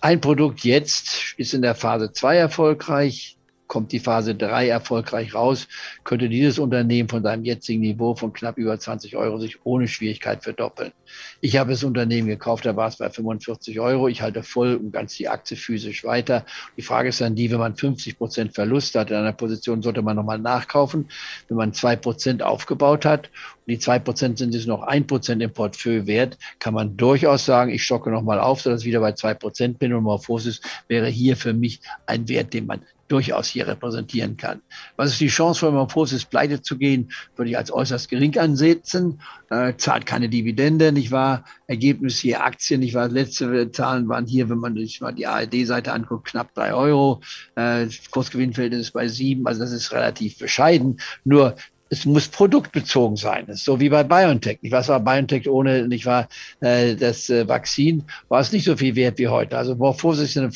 Ein 0.00 0.20
Produkt 0.20 0.64
jetzt 0.64 1.34
ist 1.36 1.52
in 1.52 1.62
der 1.62 1.74
Phase 1.74 2.12
2 2.12 2.36
erfolgreich 2.36 3.36
kommt 3.70 3.92
die 3.92 4.00
Phase 4.00 4.34
3 4.34 4.68
erfolgreich 4.68 5.32
raus, 5.32 5.68
könnte 6.02 6.28
dieses 6.28 6.58
Unternehmen 6.58 7.08
von 7.08 7.22
seinem 7.22 7.44
jetzigen 7.44 7.80
Niveau 7.80 8.16
von 8.16 8.32
knapp 8.32 8.58
über 8.58 8.76
20 8.76 9.16
Euro 9.16 9.38
sich 9.38 9.64
ohne 9.64 9.86
Schwierigkeit 9.86 10.42
verdoppeln. 10.42 10.92
Ich 11.40 11.56
habe 11.56 11.70
das 11.70 11.84
Unternehmen 11.84 12.26
gekauft, 12.26 12.66
da 12.66 12.74
war 12.74 12.88
es 12.88 12.96
bei 12.96 13.08
45 13.08 13.78
Euro. 13.78 14.08
Ich 14.08 14.22
halte 14.22 14.42
voll 14.42 14.74
und 14.74 14.90
ganz 14.90 15.14
die 15.14 15.28
Aktie 15.28 15.56
physisch 15.56 16.02
weiter. 16.02 16.44
Die 16.76 16.82
Frage 16.82 17.10
ist 17.10 17.20
dann 17.20 17.36
die, 17.36 17.48
wenn 17.52 17.60
man 17.60 17.76
50 17.76 18.18
Prozent 18.18 18.54
Verlust 18.56 18.96
hat 18.96 19.12
in 19.12 19.16
einer 19.16 19.32
Position, 19.32 19.82
sollte 19.82 20.02
man 20.02 20.16
nochmal 20.16 20.40
nachkaufen. 20.40 21.08
Wenn 21.46 21.56
man 21.56 21.72
zwei 21.72 21.94
Prozent 21.94 22.42
aufgebaut 22.42 23.04
hat 23.04 23.28
und 23.28 23.68
die 23.68 23.78
zwei 23.78 24.00
Prozent 24.00 24.38
sind 24.38 24.52
jetzt 24.52 24.66
noch 24.66 24.82
ein 24.82 25.06
Prozent 25.06 25.42
im 25.42 25.52
Portfolio 25.52 26.08
wert, 26.08 26.38
kann 26.58 26.74
man 26.74 26.96
durchaus 26.96 27.44
sagen, 27.46 27.70
ich 27.70 27.84
stocke 27.84 28.10
nochmal 28.10 28.40
auf, 28.40 28.62
sodass 28.62 28.80
ich 28.80 28.88
wieder 28.88 29.00
bei 29.00 29.12
zwei 29.12 29.34
Prozent 29.34 29.78
bin 29.78 29.94
und 29.94 30.02
Morphosis 30.02 30.60
wäre 30.88 31.06
hier 31.06 31.36
für 31.36 31.52
mich 31.52 31.80
ein 32.06 32.28
Wert, 32.28 32.52
den 32.52 32.66
man 32.66 32.82
durchaus 33.10 33.48
hier 33.48 33.66
repräsentieren 33.66 34.36
kann. 34.36 34.62
Was 34.96 35.12
ist 35.12 35.20
die 35.20 35.28
Chance 35.28 35.60
von 35.60 35.74
Morphosis 35.74 36.24
pleite 36.24 36.62
zu 36.62 36.78
gehen, 36.78 37.10
würde 37.36 37.50
ich 37.50 37.58
als 37.58 37.72
äußerst 37.72 38.08
gering 38.08 38.38
ansetzen. 38.38 39.20
Äh, 39.50 39.74
zahlt 39.76 40.06
keine 40.06 40.28
Dividende, 40.28 40.92
nicht 40.92 41.10
wahr? 41.10 41.44
Ergebnis 41.66 42.18
hier 42.18 42.44
Aktien, 42.44 42.80
nicht 42.80 42.94
wahr? 42.94 43.08
Letzte 43.08 43.72
Zahlen 43.72 44.08
waren 44.08 44.26
hier, 44.26 44.48
wenn 44.48 44.58
man 44.58 44.76
sich 44.76 45.00
mal 45.00 45.12
die 45.12 45.26
ARD-Seite 45.26 45.92
anguckt, 45.92 46.28
knapp 46.28 46.54
drei 46.54 46.72
Euro. 46.72 47.20
Äh, 47.56 47.88
Kursgewinnverhältnis 48.10 48.86
ist 48.86 48.92
bei 48.92 49.08
sieben, 49.08 49.46
also 49.46 49.60
das 49.60 49.72
ist 49.72 49.92
relativ 49.92 50.38
bescheiden. 50.38 51.00
Nur 51.24 51.56
es 51.92 52.06
muss 52.06 52.28
produktbezogen 52.28 53.16
sein. 53.16 53.46
So 53.50 53.80
wie 53.80 53.88
bei 53.88 54.04
BioNTech. 54.04 54.62
Nicht 54.62 54.72
was 54.72 54.88
war 54.88 55.00
BioNTech 55.00 55.48
ohne, 55.48 55.88
nicht 55.88 56.06
wahr, 56.06 56.28
äh, 56.60 56.94
das 56.94 57.28
äh, 57.28 57.48
Vakzin, 57.48 58.04
war 58.28 58.40
es 58.40 58.52
nicht 58.52 58.64
so 58.64 58.76
viel 58.76 58.94
wert 58.94 59.18
wie 59.18 59.26
heute. 59.26 59.58
Also 59.58 59.74
Morphosis 59.74 60.36
ist 60.36 60.38
eine. 60.38 60.50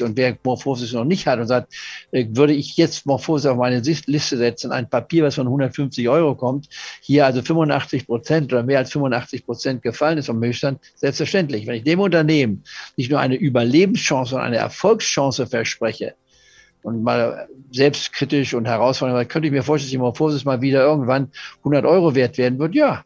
Und 0.00 0.16
wer 0.16 0.38
Morphosis 0.42 0.92
noch 0.94 1.04
nicht 1.04 1.26
hat 1.26 1.38
und 1.38 1.46
sagt, 1.46 1.74
äh, 2.10 2.24
würde 2.30 2.54
ich 2.54 2.78
jetzt 2.78 3.04
Morphosis 3.04 3.46
auf 3.46 3.58
meine 3.58 3.80
Liste 3.80 4.36
setzen, 4.38 4.72
ein 4.72 4.88
Papier, 4.88 5.24
was 5.24 5.34
von 5.34 5.46
150 5.46 6.08
Euro 6.08 6.34
kommt, 6.34 6.70
hier 7.02 7.26
also 7.26 7.42
85 7.42 8.06
Prozent 8.06 8.52
oder 8.52 8.62
mehr 8.62 8.78
als 8.78 8.92
85 8.92 9.44
Prozent 9.44 9.82
gefallen 9.82 10.16
ist 10.16 10.26
vom 10.26 10.38
Milchstand, 10.38 10.80
selbstverständlich. 10.94 11.66
Wenn 11.66 11.76
ich 11.76 11.84
dem 11.84 12.00
Unternehmen 12.00 12.64
nicht 12.96 13.10
nur 13.10 13.20
eine 13.20 13.34
Überlebenschance, 13.34 14.30
sondern 14.30 14.48
eine 14.48 14.56
Erfolgschance 14.56 15.46
verspreche, 15.46 16.14
und 16.84 17.02
mal 17.02 17.48
selbstkritisch 17.72 18.52
und 18.52 18.66
herausfordernd, 18.66 19.28
könnte 19.30 19.46
ich 19.48 19.52
mir 19.52 19.62
vorstellen, 19.62 19.86
dass 19.86 19.92
die 19.92 19.98
Morphosis 19.98 20.44
mal 20.44 20.60
wieder 20.60 20.82
irgendwann 20.82 21.30
100 21.60 21.86
Euro 21.86 22.14
wert 22.14 22.36
werden 22.36 22.58
wird. 22.58 22.74
Ja, 22.74 23.04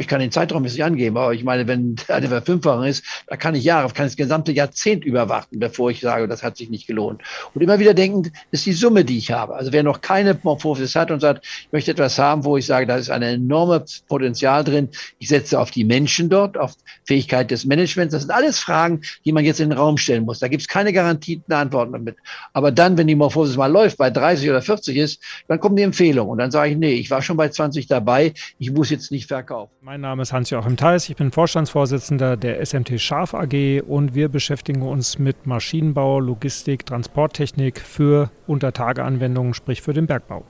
ich 0.00 0.08
kann 0.08 0.20
den 0.20 0.30
Zeitraum 0.30 0.64
jetzt 0.64 0.74
nicht 0.74 0.84
angeben, 0.84 1.16
aber 1.16 1.34
ich 1.34 1.44
meine, 1.44 1.66
wenn 1.66 1.96
eine 2.08 2.28
Verfünffachung 2.28 2.84
ist, 2.84 3.04
da 3.26 3.36
kann 3.36 3.54
ich 3.54 3.64
Jahre, 3.64 3.92
kann 3.92 4.06
das 4.06 4.16
gesamte 4.16 4.52
Jahrzehnt 4.52 5.04
überwarten, 5.04 5.58
bevor 5.58 5.90
ich 5.90 6.00
sage, 6.00 6.28
das 6.28 6.42
hat 6.42 6.56
sich 6.56 6.70
nicht 6.70 6.86
gelohnt. 6.86 7.22
Und 7.54 7.62
immer 7.62 7.78
wieder 7.78 7.94
denken, 7.94 8.30
das 8.50 8.60
ist 8.60 8.66
die 8.66 8.72
Summe, 8.72 9.04
die 9.04 9.18
ich 9.18 9.30
habe. 9.32 9.54
Also 9.54 9.72
wer 9.72 9.82
noch 9.82 10.00
keine 10.00 10.38
Morphosis 10.42 10.94
hat 10.94 11.10
und 11.10 11.20
sagt, 11.20 11.44
ich 11.44 11.72
möchte 11.72 11.90
etwas 11.90 12.18
haben, 12.18 12.44
wo 12.44 12.56
ich 12.56 12.66
sage, 12.66 12.86
da 12.86 12.96
ist 12.96 13.10
ein 13.10 13.22
enormes 13.22 14.04
Potenzial 14.08 14.64
drin, 14.64 14.88
ich 15.18 15.28
setze 15.28 15.58
auf 15.58 15.70
die 15.70 15.84
Menschen 15.84 16.28
dort, 16.28 16.56
auf 16.56 16.74
Fähigkeit 17.04 17.50
des 17.50 17.64
Managements, 17.64 18.12
das 18.12 18.22
sind 18.22 18.30
alles 18.30 18.58
Fragen, 18.58 19.02
die 19.24 19.32
man 19.32 19.44
jetzt 19.44 19.60
in 19.60 19.70
den 19.70 19.78
Raum 19.78 19.96
stellen 19.96 20.24
muss. 20.24 20.38
Da 20.38 20.48
gibt 20.48 20.62
es 20.62 20.68
keine 20.68 20.92
garantierten 20.92 21.52
Antworten 21.52 21.92
damit. 21.92 22.16
Aber 22.52 22.70
dann, 22.70 22.96
wenn 22.98 23.06
die 23.06 23.14
Morphosis 23.14 23.56
mal 23.56 23.70
läuft, 23.70 23.98
bei 23.98 24.10
30 24.10 24.48
oder 24.50 24.62
40 24.62 24.96
ist, 24.96 25.22
dann 25.48 25.60
kommt 25.60 25.78
die 25.78 25.82
Empfehlung 25.82 26.28
und 26.28 26.38
dann 26.38 26.50
sage 26.50 26.72
ich, 26.72 26.76
nee, 26.76 26.92
ich 26.92 27.10
war 27.10 27.22
schon 27.22 27.36
bei 27.36 27.48
20 27.48 27.86
dabei, 27.86 28.34
ich 28.58 28.70
muss 28.70 28.90
jetzt 28.90 29.10
nicht 29.10 29.26
verkaufen. 29.26 29.72
Mein 29.88 30.02
Name 30.02 30.20
ist 30.20 30.34
Hans-Joachim 30.34 30.76
Theis, 30.76 31.08
ich 31.08 31.16
bin 31.16 31.32
Vorstandsvorsitzender 31.32 32.36
der 32.36 32.62
SMT 32.62 33.00
Scharf 33.00 33.32
AG 33.32 33.80
und 33.86 34.14
wir 34.14 34.28
beschäftigen 34.28 34.82
uns 34.82 35.18
mit 35.18 35.46
Maschinenbau, 35.46 36.20
Logistik, 36.20 36.84
Transporttechnik 36.84 37.80
für 37.80 38.30
Untertageanwendungen, 38.46 39.54
sprich 39.54 39.80
für 39.80 39.94
den 39.94 40.06
Bergbau. 40.06 40.44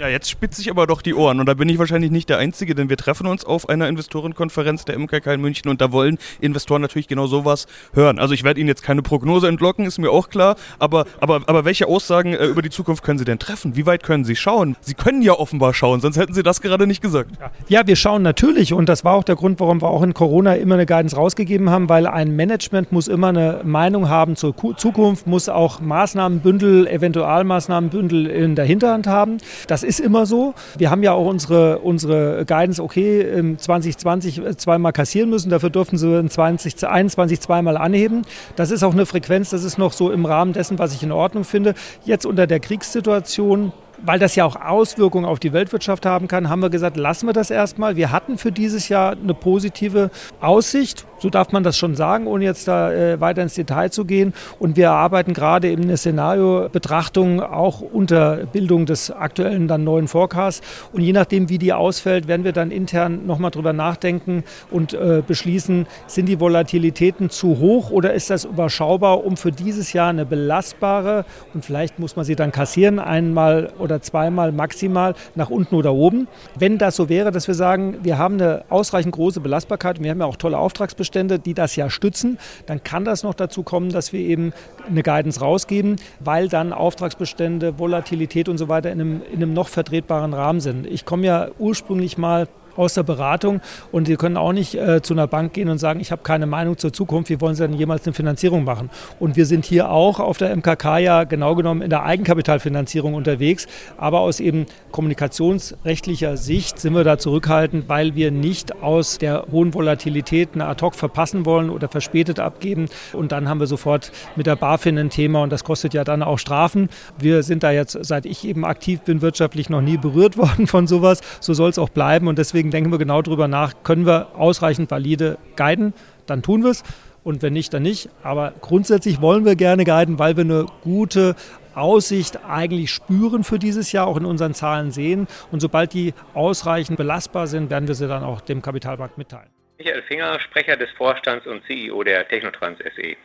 Ja, 0.00 0.06
jetzt 0.06 0.30
spitze 0.30 0.60
ich 0.60 0.70
aber 0.70 0.86
doch 0.86 1.02
die 1.02 1.12
Ohren 1.12 1.40
und 1.40 1.46
da 1.46 1.54
bin 1.54 1.68
ich 1.68 1.76
wahrscheinlich 1.76 2.12
nicht 2.12 2.28
der 2.28 2.38
Einzige, 2.38 2.76
denn 2.76 2.88
wir 2.88 2.96
treffen 2.96 3.26
uns 3.26 3.44
auf 3.44 3.68
einer 3.68 3.88
Investorenkonferenz 3.88 4.84
der 4.84 4.96
MKK 4.96 5.34
in 5.34 5.40
München 5.40 5.68
und 5.68 5.80
da 5.80 5.90
wollen 5.90 6.18
Investoren 6.40 6.80
natürlich 6.80 7.08
genau 7.08 7.26
sowas 7.26 7.66
hören. 7.94 8.20
Also 8.20 8.32
ich 8.32 8.44
werde 8.44 8.60
Ihnen 8.60 8.68
jetzt 8.68 8.84
keine 8.84 9.02
Prognose 9.02 9.48
entlocken, 9.48 9.86
ist 9.86 9.98
mir 9.98 10.12
auch 10.12 10.28
klar, 10.28 10.54
aber, 10.78 11.04
aber, 11.18 11.42
aber 11.46 11.64
welche 11.64 11.88
Aussagen 11.88 12.32
äh, 12.32 12.46
über 12.46 12.62
die 12.62 12.70
Zukunft 12.70 13.02
können 13.02 13.18
Sie 13.18 13.24
denn 13.24 13.40
treffen? 13.40 13.74
Wie 13.74 13.86
weit 13.86 14.04
können 14.04 14.24
Sie 14.24 14.36
schauen? 14.36 14.76
Sie 14.82 14.94
können 14.94 15.20
ja 15.20 15.32
offenbar 15.32 15.74
schauen, 15.74 16.00
sonst 16.00 16.16
hätten 16.16 16.32
Sie 16.32 16.44
das 16.44 16.60
gerade 16.60 16.86
nicht 16.86 17.02
gesagt. 17.02 17.32
Ja, 17.66 17.84
wir 17.84 17.96
schauen 17.96 18.22
natürlich 18.22 18.72
und 18.72 18.88
das 18.88 19.04
war 19.04 19.14
auch 19.14 19.24
der 19.24 19.34
Grund, 19.34 19.58
warum 19.58 19.82
wir 19.82 19.88
auch 19.88 20.04
in 20.04 20.14
Corona 20.14 20.54
immer 20.54 20.76
eine 20.76 20.86
Guidance 20.86 21.16
rausgegeben 21.16 21.70
haben, 21.70 21.88
weil 21.88 22.06
ein 22.06 22.36
Management 22.36 22.92
muss 22.92 23.08
immer 23.08 23.30
eine 23.30 23.62
Meinung 23.64 24.08
haben 24.08 24.36
zur 24.36 24.54
Zukunft, 24.76 25.26
muss 25.26 25.48
auch 25.48 25.80
Maßnahmenbündel, 25.80 26.86
Eventualmaßnahmenbündel 26.86 28.26
in 28.26 28.54
der 28.54 28.64
Hinterhand 28.64 29.08
haben. 29.08 29.38
Das 29.66 29.82
ist 29.82 30.00
immer 30.00 30.26
so. 30.26 30.54
Wir 30.76 30.90
haben 30.90 31.02
ja 31.02 31.12
auch 31.12 31.26
unsere, 31.26 31.78
unsere 31.80 32.44
Guidance, 32.46 32.82
okay, 32.82 33.56
2020 33.58 34.56
zweimal 34.56 34.92
kassieren 34.92 35.30
müssen, 35.30 35.50
dafür 35.50 35.70
dürfen 35.70 35.98
sie 35.98 36.18
in 36.18 36.30
2021 36.30 37.40
zweimal 37.40 37.76
anheben. 37.76 38.22
Das 38.56 38.70
ist 38.70 38.82
auch 38.82 38.92
eine 38.92 39.06
Frequenz, 39.06 39.50
das 39.50 39.64
ist 39.64 39.78
noch 39.78 39.92
so 39.92 40.10
im 40.10 40.24
Rahmen 40.24 40.52
dessen, 40.52 40.78
was 40.78 40.94
ich 40.94 41.02
in 41.02 41.12
Ordnung 41.12 41.44
finde. 41.44 41.74
Jetzt 42.04 42.26
unter 42.26 42.46
der 42.46 42.60
Kriegssituation 42.60 43.72
weil 44.04 44.18
das 44.18 44.34
ja 44.36 44.44
auch 44.44 44.56
Auswirkungen 44.56 45.24
auf 45.24 45.38
die 45.38 45.52
Weltwirtschaft 45.52 46.06
haben 46.06 46.28
kann, 46.28 46.48
haben 46.48 46.60
wir 46.60 46.70
gesagt, 46.70 46.96
lassen 46.96 47.26
wir 47.26 47.32
das 47.32 47.50
erstmal. 47.50 47.96
Wir 47.96 48.12
hatten 48.12 48.38
für 48.38 48.52
dieses 48.52 48.88
Jahr 48.88 49.12
eine 49.12 49.34
positive 49.34 50.10
Aussicht, 50.40 51.06
so 51.18 51.30
darf 51.30 51.52
man 51.52 51.64
das 51.64 51.76
schon 51.76 51.94
sagen, 51.96 52.26
ohne 52.26 52.44
jetzt 52.44 52.68
da 52.68 52.92
äh, 52.92 53.20
weiter 53.20 53.42
ins 53.42 53.54
Detail 53.54 53.90
zu 53.90 54.04
gehen. 54.04 54.34
Und 54.58 54.76
wir 54.76 54.90
arbeiten 54.90 55.34
gerade 55.34 55.70
in 55.70 55.88
der 55.88 55.96
Szenariobetrachtung 55.96 57.40
auch 57.40 57.80
unter 57.80 58.46
Bildung 58.46 58.86
des 58.86 59.10
aktuellen 59.10 59.68
dann 59.68 59.84
neuen 59.84 60.08
Forecasts. 60.08 60.62
Und 60.92 61.02
je 61.02 61.12
nachdem, 61.12 61.48
wie 61.48 61.58
die 61.58 61.72
ausfällt, 61.72 62.28
werden 62.28 62.44
wir 62.44 62.52
dann 62.52 62.70
intern 62.70 63.26
nochmal 63.26 63.50
drüber 63.50 63.72
nachdenken 63.72 64.44
und 64.70 64.94
äh, 64.94 65.22
beschließen, 65.26 65.86
sind 66.06 66.26
die 66.26 66.40
Volatilitäten 66.40 67.30
zu 67.30 67.58
hoch 67.58 67.90
oder 67.90 68.14
ist 68.14 68.30
das 68.30 68.44
überschaubar, 68.44 69.24
um 69.24 69.36
für 69.36 69.52
dieses 69.52 69.92
Jahr 69.92 70.08
eine 70.08 70.24
belastbare 70.24 71.24
und 71.54 71.64
vielleicht 71.64 71.98
muss 71.98 72.16
man 72.16 72.24
sie 72.24 72.36
dann 72.36 72.52
kassieren, 72.52 72.98
einmal 72.98 73.72
oder 73.88 74.02
zweimal 74.02 74.52
maximal 74.52 75.14
nach 75.34 75.50
unten 75.50 75.74
oder 75.74 75.94
oben. 75.94 76.28
Wenn 76.58 76.78
das 76.78 76.96
so 76.96 77.08
wäre, 77.08 77.32
dass 77.32 77.48
wir 77.48 77.54
sagen, 77.54 77.98
wir 78.02 78.18
haben 78.18 78.34
eine 78.34 78.64
ausreichend 78.68 79.14
große 79.14 79.40
Belastbarkeit 79.40 79.98
und 79.98 80.04
wir 80.04 80.10
haben 80.10 80.20
ja 80.20 80.26
auch 80.26 80.36
tolle 80.36 80.58
Auftragsbestände, 80.58 81.38
die 81.38 81.54
das 81.54 81.74
ja 81.76 81.88
stützen, 81.88 82.38
dann 82.66 82.84
kann 82.84 83.04
das 83.04 83.22
noch 83.22 83.34
dazu 83.34 83.62
kommen, 83.62 83.90
dass 83.90 84.12
wir 84.12 84.20
eben 84.20 84.52
eine 84.88 85.02
Guidance 85.02 85.40
rausgeben, 85.40 85.96
weil 86.20 86.48
dann 86.48 86.72
Auftragsbestände, 86.72 87.78
Volatilität 87.78 88.48
und 88.48 88.58
so 88.58 88.68
weiter 88.68 88.92
in 88.92 89.00
einem, 89.00 89.22
in 89.22 89.36
einem 89.36 89.54
noch 89.54 89.68
vertretbaren 89.68 90.34
Rahmen 90.34 90.60
sind. 90.60 90.86
Ich 90.86 91.04
komme 91.04 91.26
ja 91.26 91.48
ursprünglich 91.58 92.18
mal 92.18 92.46
aus 92.78 92.94
der 92.94 93.02
Beratung 93.02 93.60
und 93.92 94.06
Sie 94.06 94.16
können 94.16 94.36
auch 94.36 94.52
nicht 94.52 94.74
äh, 94.74 95.02
zu 95.02 95.14
einer 95.14 95.26
Bank 95.26 95.52
gehen 95.52 95.68
und 95.68 95.78
sagen, 95.78 96.00
ich 96.00 96.12
habe 96.12 96.22
keine 96.22 96.46
Meinung 96.46 96.78
zur 96.78 96.92
Zukunft, 96.92 97.30
wie 97.30 97.40
wollen 97.40 97.54
Sie 97.54 97.66
denn 97.66 97.76
jemals 97.76 98.06
eine 98.06 98.14
Finanzierung 98.14 98.64
machen? 98.64 98.90
Und 99.18 99.36
wir 99.36 99.46
sind 99.46 99.64
hier 99.64 99.90
auch 99.90 100.20
auf 100.20 100.38
der 100.38 100.56
MKK 100.56 100.98
ja 100.98 101.24
genau 101.24 101.54
genommen 101.54 101.82
in 101.82 101.90
der 101.90 102.04
Eigenkapitalfinanzierung 102.04 103.14
unterwegs, 103.14 103.66
aber 103.96 104.20
aus 104.20 104.40
eben 104.40 104.66
kommunikationsrechtlicher 104.92 106.36
Sicht 106.36 106.78
sind 106.78 106.94
wir 106.94 107.04
da 107.04 107.18
zurückhaltend, 107.18 107.88
weil 107.88 108.14
wir 108.14 108.30
nicht 108.30 108.82
aus 108.82 109.18
der 109.18 109.46
hohen 109.50 109.74
Volatilität 109.74 110.50
eine 110.54 110.66
Ad-Hoc 110.66 110.94
verpassen 110.94 111.44
wollen 111.44 111.70
oder 111.70 111.88
verspätet 111.88 112.38
abgeben 112.40 112.86
und 113.12 113.32
dann 113.32 113.48
haben 113.48 113.60
wir 113.60 113.66
sofort 113.66 114.12
mit 114.36 114.46
der 114.46 114.56
BaFin 114.56 114.98
ein 114.98 115.10
Thema 115.10 115.42
und 115.42 115.50
das 115.50 115.64
kostet 115.64 115.94
ja 115.94 116.04
dann 116.04 116.22
auch 116.22 116.38
Strafen. 116.38 116.88
Wir 117.18 117.42
sind 117.42 117.62
da 117.62 117.70
jetzt, 117.70 117.98
seit 118.00 118.26
ich 118.26 118.46
eben 118.46 118.64
aktiv 118.64 119.00
bin, 119.00 119.22
wirtschaftlich 119.22 119.68
noch 119.68 119.80
nie 119.80 119.96
berührt 119.96 120.36
worden 120.38 120.66
von 120.66 120.86
sowas. 120.86 121.20
So 121.40 121.54
soll 121.54 121.70
es 121.70 121.78
auch 121.78 121.88
bleiben 121.88 122.28
und 122.28 122.38
deswegen 122.38 122.67
Deswegen 122.68 122.84
denken 122.84 122.92
wir 122.92 122.98
genau 122.98 123.22
darüber 123.22 123.48
nach, 123.48 123.82
können 123.82 124.04
wir 124.04 124.36
ausreichend 124.36 124.90
valide 124.90 125.38
guiden, 125.56 125.94
dann 126.26 126.42
tun 126.42 126.62
wir 126.62 126.70
es. 126.70 126.82
Und 127.24 127.40
wenn 127.40 127.54
nicht, 127.54 127.72
dann 127.72 127.82
nicht. 127.82 128.10
Aber 128.22 128.52
grundsätzlich 128.60 129.22
wollen 129.22 129.46
wir 129.46 129.56
gerne 129.56 129.84
guiden, 129.84 130.18
weil 130.18 130.36
wir 130.36 130.44
eine 130.44 130.66
gute 130.82 131.34
Aussicht 131.74 132.44
eigentlich 132.46 132.90
spüren 132.90 133.42
für 133.42 133.58
dieses 133.58 133.90
Jahr, 133.92 134.06
auch 134.06 134.18
in 134.18 134.26
unseren 134.26 134.52
Zahlen 134.52 134.90
sehen. 134.90 135.28
Und 135.50 135.60
sobald 135.60 135.94
die 135.94 136.12
ausreichend 136.34 136.98
belastbar 136.98 137.46
sind, 137.46 137.70
werden 137.70 137.88
wir 137.88 137.94
sie 137.94 138.06
dann 138.06 138.22
auch 138.22 138.42
dem 138.42 138.60
Kapitalmarkt 138.60 139.16
mitteilen. 139.16 139.48
Michael 139.78 140.02
Finger, 140.02 140.38
Sprecher 140.38 140.76
des 140.76 140.90
Vorstands 140.98 141.46
und 141.46 141.62
CEO 141.66 142.02
der 142.02 142.28
Technotrans 142.28 142.78
SE. 142.80 143.16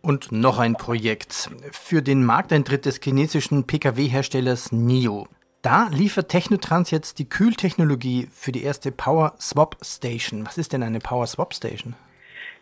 Und 0.00 0.30
noch 0.30 0.60
ein 0.60 0.74
Projekt 0.74 1.50
für 1.72 2.02
den 2.02 2.24
Markteintritt 2.24 2.86
des 2.86 3.00
chinesischen 3.02 3.66
Pkw-Herstellers 3.66 4.70
NIO. 4.70 5.26
Da 5.62 5.88
liefert 5.92 6.28
Technotrans 6.28 6.90
jetzt 6.90 7.20
die 7.20 7.28
Kühltechnologie 7.28 8.26
für 8.32 8.50
die 8.50 8.64
erste 8.64 8.90
Power 8.90 9.34
Swap 9.38 9.76
Station. 9.80 10.44
Was 10.44 10.58
ist 10.58 10.72
denn 10.72 10.82
eine 10.82 10.98
Power 10.98 11.24
Swap 11.28 11.54
Station? 11.54 11.94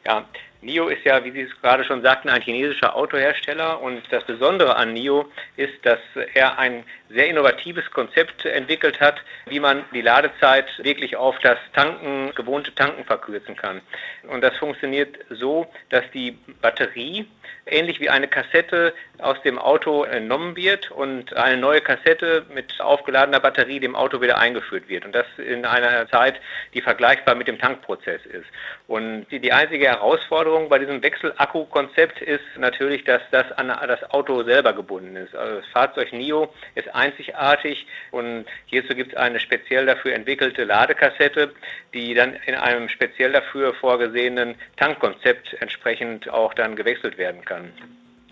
Ja, 0.06 0.26
NIO 0.60 0.88
ist 0.88 1.02
ja, 1.04 1.24
wie 1.24 1.30
Sie 1.30 1.40
es 1.40 1.60
gerade 1.62 1.82
schon 1.84 2.02
sagten, 2.02 2.28
ein 2.28 2.42
chinesischer 2.42 2.94
Autohersteller 2.94 3.80
und 3.80 4.02
das 4.10 4.22
Besondere 4.24 4.76
an 4.76 4.92
NIO 4.92 5.24
ist, 5.56 5.74
dass 5.82 5.98
er 6.34 6.58
ein 6.58 6.84
sehr 7.12 7.28
innovatives 7.28 7.90
Konzept 7.90 8.44
entwickelt 8.44 9.00
hat, 9.00 9.22
wie 9.46 9.60
man 9.60 9.84
die 9.92 10.00
Ladezeit 10.00 10.66
wirklich 10.82 11.16
auf 11.16 11.38
das 11.40 11.58
Tanken, 11.74 12.32
gewohnte 12.34 12.74
Tanken 12.74 13.04
verkürzen 13.04 13.56
kann. 13.56 13.80
Und 14.28 14.42
das 14.42 14.56
funktioniert 14.56 15.18
so, 15.28 15.66
dass 15.88 16.04
die 16.12 16.38
Batterie 16.60 17.26
ähnlich 17.66 18.00
wie 18.00 18.10
eine 18.10 18.28
Kassette 18.28 18.92
aus 19.18 19.40
dem 19.42 19.58
Auto 19.58 20.04
entnommen 20.04 20.56
wird 20.56 20.90
und 20.90 21.36
eine 21.36 21.56
neue 21.56 21.80
Kassette 21.80 22.44
mit 22.52 22.80
aufgeladener 22.80 23.40
Batterie 23.40 23.80
dem 23.80 23.94
Auto 23.94 24.20
wieder 24.20 24.38
eingeführt 24.38 24.88
wird. 24.88 25.04
Und 25.04 25.14
das 25.14 25.26
in 25.38 25.64
einer 25.64 26.08
Zeit, 26.08 26.40
die 26.74 26.80
vergleichbar 26.80 27.34
mit 27.34 27.48
dem 27.48 27.58
Tankprozess 27.58 28.24
ist. 28.26 28.46
Und 28.86 29.26
die, 29.30 29.40
die 29.40 29.52
einzige 29.52 29.86
Herausforderung 29.86 30.68
bei 30.68 30.78
diesem 30.78 31.02
Wechselakku-Konzept 31.02 32.20
ist 32.22 32.44
natürlich, 32.56 33.04
dass 33.04 33.22
das 33.30 33.50
an 33.52 33.68
das 33.68 34.10
Auto 34.10 34.42
selber 34.42 34.72
gebunden 34.72 35.16
ist. 35.16 35.34
Also 35.34 35.56
das 35.56 35.66
Fahrzeug 35.66 36.12
NIO 36.12 36.52
ist 36.74 36.92
einzigartig 37.00 37.86
und 38.10 38.44
hierzu 38.66 38.94
gibt 38.94 39.12
es 39.12 39.18
eine 39.18 39.40
speziell 39.40 39.86
dafür 39.86 40.14
entwickelte 40.14 40.64
Ladekassette, 40.64 41.52
die 41.94 42.14
dann 42.14 42.36
in 42.46 42.54
einem 42.54 42.88
speziell 42.88 43.32
dafür 43.32 43.74
vorgesehenen 43.74 44.54
Tankkonzept 44.76 45.56
entsprechend 45.60 46.28
auch 46.28 46.54
dann 46.54 46.76
gewechselt 46.76 47.18
werden 47.18 47.44
kann. 47.44 47.72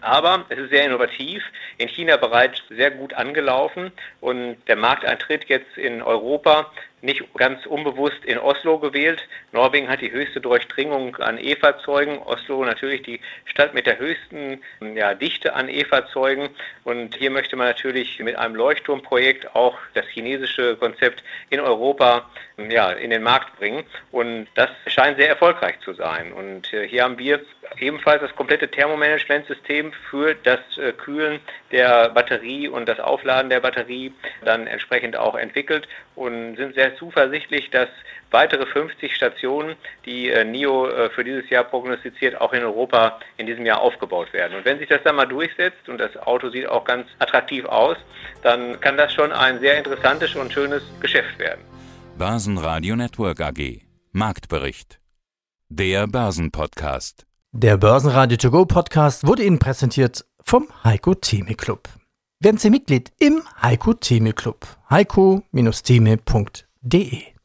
Aber 0.01 0.47
es 0.49 0.59
ist 0.59 0.71
sehr 0.71 0.85
innovativ, 0.85 1.43
in 1.79 1.89
China 1.89 2.17
bereits 2.17 2.63
sehr 2.69 2.91
gut 2.91 3.15
angelaufen 3.15 3.91
und 4.21 4.57
der 4.69 4.77
Markteintritt 4.77 5.47
jetzt 5.49 5.77
in 5.77 6.03
Europa 6.03 6.71
nicht 7.01 7.23
ganz 7.35 7.65
unbewusst 7.67 8.25
in 8.25 8.39
Oslo 8.39 8.79
gewählt. 8.79 9.27
Norwegen 9.53 9.89
hat 9.89 10.01
die 10.01 10.11
höchste 10.11 10.41
Durchdringung 10.41 11.17
an 11.17 11.39
E-Fahrzeugen. 11.39 12.19
Oslo 12.19 12.65
natürlich 12.65 13.03
die 13.03 13.21
Stadt 13.45 13.75
mit 13.75 13.87
der 13.87 13.99
höchsten 13.99 14.61
ja, 14.95 15.15
Dichte 15.15 15.55
an 15.55 15.69
E-Fahrzeugen. 15.69 16.49
Und 16.85 17.17
hier 17.17 17.31
möchte 17.31 17.57
man 17.57 17.69
natürlich 17.69 18.19
mit 18.21 18.37
einem 18.37 18.55
Leuchtturmprojekt 18.55 19.55
auch 19.55 19.77
das 19.95 20.07
chinesische 20.07 20.77
Konzept 20.77 21.23
in 21.51 21.61
Europa 21.61 22.29
ja, 22.69 22.91
in 22.93 23.11
den 23.11 23.23
Markt 23.23 23.57
bringen. 23.59 23.85
Und 24.11 24.49
das 24.55 24.71
scheint 24.87 25.19
sehr 25.19 25.29
erfolgreich 25.29 25.79
zu 25.81 25.93
sein. 25.95 26.33
Und 26.33 26.73
äh, 26.73 26.89
hier 26.89 27.05
haben 27.05 27.19
wir 27.19 27.41
ebenfalls 27.79 28.21
das 28.21 28.35
komplette 28.35 28.69
Thermomanagementsystem 28.69 29.93
für 30.11 30.35
das 30.35 30.61
äh, 30.77 30.93
Kühlen 30.93 31.41
der 31.71 32.09
Batterie 32.11 32.69
und 32.69 32.89
das 32.89 32.99
Aufladen 32.99 33.51
der 33.51 33.61
Batterie 33.61 34.13
dann 34.45 34.67
entsprechend 34.67 35.17
auch 35.17 35.37
entwickelt 35.37 35.87
und 36.15 36.57
sind 36.57 36.75
sehr 36.75 36.88
zuversichtlich, 36.97 37.71
dass 37.71 37.89
weitere 38.31 38.67
50 38.67 39.15
Stationen, 39.15 39.77
die 40.05 40.31
äh, 40.31 40.45
NIO 40.45 40.89
äh, 40.89 41.11
für 41.11 41.25
dieses 41.25 41.49
Jahr 41.51 41.65
prognostiziert, 41.65 42.41
auch 42.41 42.53
in 42.53 42.63
Europa 42.63 43.19
in 43.37 43.47
diesem 43.47 43.65
Jahr 43.65 43.81
aufgebaut 43.81 44.33
werden. 44.33 44.57
Und 44.57 44.65
wenn 44.65 44.79
sich 44.79 44.89
das 44.89 45.03
dann 45.05 45.17
mal 45.17 45.27
durchsetzt 45.27 45.89
und 45.89 45.99
das 45.99 46.17
Auto 46.17 46.51
sieht 46.51 46.69
auch 46.69 46.85
ganz 46.85 47.07
attraktiv 47.19 47.65
aus, 47.65 47.97
dann 48.43 48.81
kann 48.81 48.97
das 48.97 49.13
schon 49.13 49.33
ein 49.33 49.61
sehr 49.61 49.79
interessantes 49.79 50.35
und 50.35 50.53
schönes 50.53 50.83
Geschäft 51.01 51.39
werden. 51.39 51.61
Börsenradio 52.17 52.97
Network 52.97 53.41
AG 53.41 53.83
Marktbericht. 54.13 54.99
Der 55.69 56.07
Börsenpodcast. 56.07 57.27
Der 57.53 57.77
Börsenradio 57.77 58.37
To 58.39 58.51
Go 58.51 58.65
Podcast 58.65 59.27
wurde 59.27 59.43
Ihnen 59.43 59.59
präsentiert 59.59 60.25
vom 60.43 60.69
Heiko 60.83 61.15
Theme 61.15 61.55
Club. 61.55 61.89
Werden 62.41 62.59
Sie 62.59 62.71
Mitglied 62.71 63.13
im 63.21 63.43
Heiko 63.63 63.95
Theme 63.95 64.33
Club. 64.33 64.67
heiko-theme.de 64.91 66.68
det 66.81 67.38